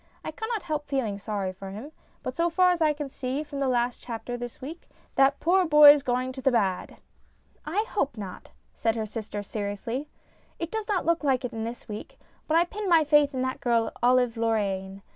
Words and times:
I 0.25 0.31
cannot 0.31 0.63
help 0.63 0.87
feeling 0.87 1.19
sorry 1.19 1.53
for 1.53 1.69
him, 1.69 1.91
but 2.23 2.35
so 2.35 2.49
far 2.49 2.71
as 2.71 2.81
I 2.81 2.91
can 2.91 3.07
see 3.07 3.43
from 3.43 3.59
the 3.59 3.67
last 3.67 4.01
chapter 4.01 4.35
this 4.35 4.59
week, 4.59 4.89
that 5.13 5.39
poor 5.39 5.63
boy's 5.63 6.01
going 6.01 6.31
to 6.31 6.41
the 6.41 6.49
bad."" 6.51 6.97
I 7.67 7.85
hope 7.87 8.17
not," 8.17 8.49
said 8.73 8.95
her 8.95 9.05
sister, 9.05 9.43
seriously." 9.43 10.09
It 10.59 10.71
does 10.71 10.89
look 10.89 11.23
like 11.23 11.45
it 11.45 11.51
this 11.51 11.87
week, 11.87 12.17
but 12.47 12.57
I 12.57 12.63
pin 12.65 12.89
my 12.89 13.03
faith 13.03 13.35
in 13.35 13.43
that 13.43 13.61
girl, 13.61 13.91
Olive 14.01 14.37
Lorraine. 14.37 15.03